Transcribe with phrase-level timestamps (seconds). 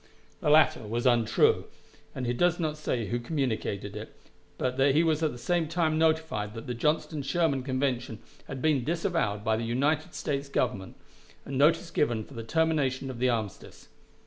[0.39, 1.65] The latter was untrue,
[2.15, 4.11] and he does not say who communicated it,
[4.57, 8.17] but that he was at the same time notified that the Johnston Sherman convention
[8.47, 10.95] had been disavowed by the United States Government,
[11.45, 13.89] and notice given for the termination of the armistice.